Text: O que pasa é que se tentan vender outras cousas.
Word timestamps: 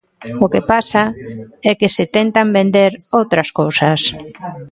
O 0.43 0.47
que 0.53 0.61
pasa 0.71 1.03
é 1.69 1.71
que 1.79 1.89
se 1.95 2.03
tentan 2.15 2.47
vender 2.59 2.91
outras 3.19 3.47
cousas. 3.59 4.01